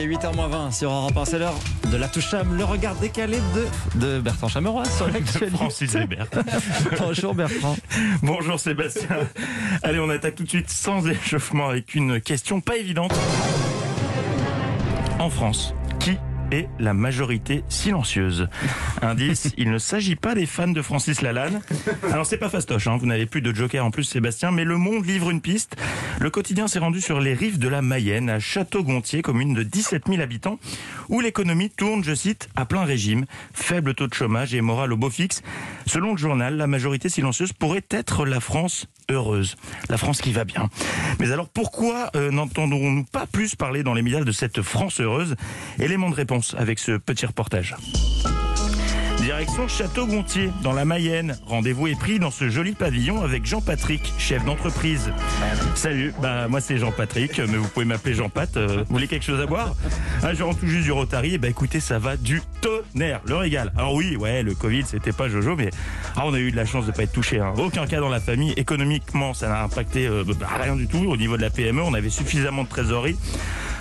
est 0.00 0.06
8h20 0.06 0.72
sur 0.72 0.90
Europe 0.90 1.16
1, 1.16 1.24
c'est 1.26 1.38
l'heure 1.38 1.58
de 1.90 1.96
la 1.96 2.08
toucham, 2.08 2.56
le 2.56 2.64
regard 2.64 2.94
décalé 2.96 3.38
de, 3.54 4.00
de 4.00 4.20
Bertrand 4.20 4.48
Chameroy 4.48 4.84
sur 4.86 5.06
l'actualité. 5.06 5.56
Francis 5.56 5.94
Hébert. 5.94 6.26
Bonjour 6.98 7.34
Bertrand. 7.34 7.76
Bonjour 8.22 8.58
Sébastien. 8.58 9.18
Allez, 9.82 9.98
on 9.98 10.08
attaque 10.08 10.36
tout 10.36 10.44
de 10.44 10.48
suite 10.48 10.70
sans 10.70 11.06
échauffement 11.06 11.68
avec 11.68 11.94
une 11.94 12.20
question 12.20 12.60
pas 12.60 12.76
évidente. 12.76 13.12
En 15.18 15.28
France, 15.28 15.74
est 16.50 16.68
la 16.78 16.94
majorité 16.94 17.64
silencieuse 17.68 18.48
Indice, 19.02 19.52
il 19.56 19.70
ne 19.70 19.78
s'agit 19.78 20.16
pas 20.16 20.34
des 20.34 20.46
fans 20.46 20.68
de 20.68 20.82
Francis 20.82 21.22
Lalanne. 21.22 21.60
Alors 22.12 22.26
c'est 22.26 22.38
pas 22.38 22.48
fastoche, 22.48 22.86
hein, 22.86 22.96
vous 22.98 23.06
n'avez 23.06 23.26
plus 23.26 23.42
de 23.42 23.54
joker 23.54 23.84
en 23.84 23.90
plus 23.90 24.04
Sébastien, 24.04 24.50
mais 24.50 24.64
Le 24.64 24.76
Monde 24.76 25.06
livre 25.06 25.30
une 25.30 25.40
piste. 25.40 25.76
Le 26.18 26.30
quotidien 26.30 26.68
s'est 26.68 26.78
rendu 26.78 27.00
sur 27.00 27.20
les 27.20 27.34
rives 27.34 27.58
de 27.58 27.68
la 27.68 27.82
Mayenne, 27.82 28.30
à 28.30 28.38
Château-Gontier, 28.38 29.22
commune 29.22 29.54
de 29.54 29.62
17 29.62 30.04
000 30.08 30.20
habitants, 30.20 30.58
où 31.08 31.20
l'économie 31.20 31.70
tourne, 31.70 32.04
je 32.04 32.14
cite, 32.14 32.48
à 32.56 32.64
plein 32.64 32.84
régime, 32.84 33.24
faible 33.52 33.94
taux 33.94 34.06
de 34.06 34.14
chômage 34.14 34.54
et 34.54 34.60
morale 34.60 34.92
au 34.92 34.96
beau 34.96 35.10
fixe. 35.10 35.42
Selon 35.86 36.12
le 36.12 36.18
journal, 36.18 36.56
la 36.56 36.66
majorité 36.66 37.08
silencieuse 37.08 37.52
pourrait 37.52 37.84
être 37.90 38.26
la 38.26 38.40
France 38.40 38.86
heureuse, 39.10 39.56
la 39.88 39.96
France 39.96 40.20
qui 40.20 40.32
va 40.32 40.44
bien. 40.44 40.68
Mais 41.18 41.32
alors 41.32 41.48
pourquoi 41.48 42.10
euh, 42.14 42.30
n'entendrons-nous 42.30 43.04
pas 43.04 43.26
plus 43.26 43.56
parler 43.56 43.82
dans 43.82 43.94
les 43.94 44.02
médias 44.02 44.22
de 44.22 44.32
cette 44.32 44.62
France 44.62 45.00
heureuse? 45.00 45.34
Élément 45.78 46.10
de 46.10 46.14
réponse 46.14 46.39
avec 46.58 46.78
ce 46.78 46.92
petit 46.92 47.26
reportage. 47.26 47.76
Direction 49.18 49.68
Château-Gontier, 49.68 50.50
dans 50.62 50.72
la 50.72 50.86
Mayenne. 50.86 51.36
Rendez-vous 51.46 51.88
est 51.88 51.98
pris 51.98 52.18
dans 52.18 52.30
ce 52.30 52.48
joli 52.48 52.72
pavillon 52.72 53.22
avec 53.22 53.44
Jean-Patrick, 53.44 54.14
chef 54.16 54.44
d'entreprise. 54.46 55.12
Salut, 55.74 56.14
bah 56.22 56.48
moi 56.48 56.62
c'est 56.62 56.78
Jean-Patrick, 56.78 57.38
mais 57.38 57.58
vous 57.58 57.68
pouvez 57.68 57.84
m'appeler 57.84 58.14
Jean-Pat. 58.14 58.56
Euh, 58.56 58.82
vous 58.88 58.94
voulez 58.94 59.08
quelque 59.08 59.24
chose 59.24 59.40
à 59.40 59.44
boire? 59.46 59.74
Ah, 60.22 60.32
Je 60.32 60.42
rentre 60.42 60.60
tout 60.60 60.66
juste 60.66 60.84
du 60.84 60.92
Rotary, 60.92 61.34
et 61.34 61.38
bah 61.38 61.48
écoutez, 61.48 61.80
ça 61.80 61.98
va 61.98 62.16
du 62.16 62.40
tonnerre, 62.62 63.20
le 63.26 63.36
régal. 63.36 63.72
Alors 63.76 63.94
oui, 63.94 64.16
ouais, 64.16 64.42
le 64.42 64.54
Covid 64.54 64.84
c'était 64.86 65.12
pas 65.12 65.28
Jojo, 65.28 65.54
mais 65.54 65.68
ah, 66.16 66.22
on 66.24 66.32
a 66.32 66.38
eu 66.38 66.50
de 66.50 66.56
la 66.56 66.64
chance 66.64 66.86
de 66.86 66.92
pas 66.92 67.02
être 67.02 67.12
touché. 67.12 67.40
Hein. 67.40 67.52
Aucun 67.58 67.86
cas 67.86 68.00
dans 68.00 68.08
la 68.08 68.20
famille. 68.20 68.52
Économiquement, 68.56 69.34
ça 69.34 69.48
n'a 69.48 69.62
impacté 69.62 70.06
euh, 70.06 70.24
bah, 70.24 70.48
rien 70.62 70.76
du 70.76 70.86
tout. 70.86 71.04
Au 71.06 71.16
niveau 71.18 71.36
de 71.36 71.42
la 71.42 71.50
PME, 71.50 71.82
on 71.82 71.92
avait 71.92 72.10
suffisamment 72.10 72.64
de 72.64 72.68
trésorerie. 72.68 73.18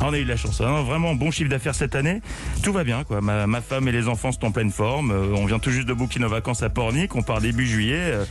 On 0.00 0.12
a 0.12 0.18
eu 0.18 0.24
de 0.24 0.28
la 0.28 0.36
chance. 0.36 0.60
Hein. 0.60 0.82
Vraiment 0.82 1.14
bon 1.14 1.30
chiffre 1.30 1.50
d'affaires 1.50 1.74
cette 1.74 1.94
année. 1.94 2.20
Tout 2.62 2.72
va 2.72 2.84
bien, 2.84 3.04
quoi. 3.04 3.20
Ma, 3.20 3.46
ma, 3.46 3.60
femme 3.60 3.88
et 3.88 3.92
les 3.92 4.08
enfants 4.08 4.32
sont 4.32 4.44
en 4.44 4.50
pleine 4.50 4.70
forme. 4.70 5.10
Euh, 5.10 5.34
on 5.36 5.46
vient 5.46 5.58
tout 5.58 5.70
juste 5.70 5.88
de 5.88 5.94
booker 5.94 6.20
nos 6.20 6.28
vacances 6.28 6.62
à 6.62 6.68
Pornic. 6.68 7.14
On 7.16 7.22
part 7.22 7.40
début 7.40 7.66
juillet. 7.66 8.00
Euh, 8.00 8.24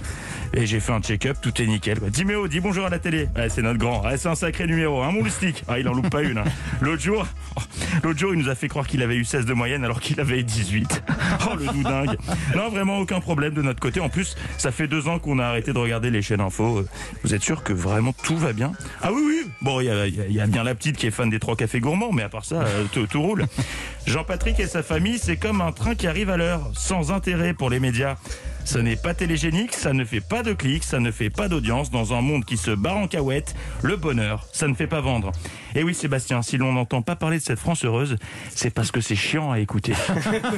et 0.54 0.66
j'ai 0.66 0.80
fait 0.80 0.92
un 0.92 1.02
check-up. 1.02 1.38
Tout 1.42 1.62
est 1.62 1.66
nickel. 1.66 2.00
Quoi. 2.00 2.10
Dis 2.10 2.26
Méo, 2.26 2.48
dis 2.48 2.60
bonjour 2.60 2.86
à 2.86 2.90
la 2.90 3.00
télé. 3.00 3.28
Ouais, 3.36 3.50
c'est 3.50 3.62
notre 3.62 3.80
grand. 3.80 4.04
Ouais, 4.04 4.18
c'est 4.18 4.30
un 4.30 4.36
sacré 4.36 4.68
numéro. 4.68 5.02
Hein, 5.02 5.12
mon 5.12 5.24
moustique. 5.24 5.64
Ah, 5.68 5.80
il 5.80 5.88
en 5.88 5.94
loupe 5.94 6.10
pas 6.10 6.22
une. 6.22 6.38
Hein. 6.38 6.46
L'autre 6.82 7.02
jour, 7.02 7.26
l'autre 8.04 8.20
jour, 8.20 8.34
il 8.34 8.40
nous 8.40 8.50
a 8.50 8.56
fait 8.56 8.68
croire 8.68 8.88
qu'il 8.88 9.02
avait 9.02 9.16
eu 9.16 9.26
16 9.26 9.46
de 9.46 9.54
moyenne 9.54 9.84
alors 9.84 10.00
qu'il 10.00 10.20
avait 10.20 10.44
18. 10.44 11.04
Oh, 11.48 11.56
le 11.56 11.66
doudingue. 11.66 12.18
Non, 12.56 12.70
vraiment 12.70 13.00
aucun 13.00 13.20
problème 13.20 13.54
de 13.54 13.62
notre 13.62 13.80
côté. 13.80 14.00
En 14.00 14.10
plus, 14.10 14.36
ça 14.58 14.72
fait 14.72 14.88
deux 14.88 15.08
ans 15.08 15.20
qu'on 15.20 15.38
a 15.38 15.46
arrêté 15.46 15.74
de 15.74 15.78
regarder 15.78 16.10
les 16.10 16.22
chaînes 16.22 16.42
info. 16.42 16.84
Vous 17.24 17.34
êtes 17.34 17.44
sûr 17.44 17.62
que 17.62 17.74
vraiment 17.74 18.14
tout 18.24 18.38
va 18.38 18.54
bien? 18.54 18.72
Ah 19.02 19.12
oui, 19.12 19.22
oui. 19.26 19.45
Bon, 19.66 19.82
il 19.82 19.86
y, 20.30 20.34
y 20.34 20.40
a, 20.40 20.46
bien 20.46 20.64
la 20.64 20.76
petite 20.76 20.96
qui 20.96 21.08
est 21.08 21.12
fan 21.12 21.28
des 21.28 21.40
trois 21.40 21.56
cafés 21.56 21.80
gourmands, 21.80 22.12
mais 22.14 22.22
à 22.22 22.30
part 22.30 22.46
ça, 22.46 22.62
euh, 22.62 22.86
tout, 22.92 23.08
tout 23.08 23.20
roule. 23.20 23.48
Jean-Patrick 24.06 24.60
et 24.60 24.68
sa 24.68 24.84
famille, 24.84 25.18
c'est 25.18 25.38
comme 25.38 25.60
un 25.60 25.72
train 25.72 25.96
qui 25.96 26.06
arrive 26.06 26.30
à 26.30 26.38
l'heure, 26.38 26.70
sans 26.76 27.12
intérêt 27.12 27.56
pour 27.56 27.72
les 27.72 27.80
médias. 27.80 28.18
Ce 28.66 28.80
n'est 28.80 28.96
pas 28.96 29.14
télégénique, 29.14 29.74
ça 29.74 29.94
ne 29.94 30.04
fait 30.04 30.22
pas 30.22 30.42
de 30.42 30.52
clics, 30.52 30.84
ça 30.84 31.00
ne 31.00 31.12
fait 31.12 31.30
pas 31.30 31.48
d'audience. 31.48 31.92
Dans 31.92 32.16
un 32.16 32.22
monde 32.22 32.46
qui 32.46 32.58
se 32.58 32.72
barre 32.72 32.98
en 32.98 33.08
cahuète, 33.08 33.56
le 33.84 33.96
bonheur, 33.96 34.48
ça 34.54 34.68
ne 34.68 34.74
fait 34.74 34.88
pas 34.88 35.02
vendre. 35.02 35.32
Et 35.76 35.84
oui, 35.84 35.94
Sébastien, 35.94 36.42
si 36.42 36.58
l'on 36.58 36.74
n'entend 36.74 37.04
pas 37.04 37.16
parler 37.16 37.38
de 37.38 37.44
cette 37.44 37.60
France 37.60 37.86
heureuse, 37.86 38.18
c'est 38.50 38.72
parce 38.72 38.90
que 38.90 39.02
c'est 39.02 39.16
chiant 39.16 39.52
à 39.52 39.60
écouter. 39.60 39.94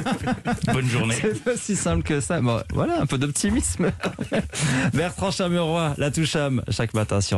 Bonne 0.72 0.88
journée. 0.88 1.16
C'est 1.20 1.44
pas 1.44 1.56
si 1.58 1.76
simple 1.76 2.02
que 2.02 2.20
ça. 2.20 2.40
Bon, 2.40 2.62
voilà, 2.72 2.98
un 2.98 3.04
peu 3.04 3.18
d'optimisme. 3.18 3.92
Bertrand 4.94 5.30
Chameroy, 5.30 5.92
la 5.98 6.10
toucham, 6.10 6.62
chaque 6.70 6.94
matin 6.94 7.20
sur 7.20 7.36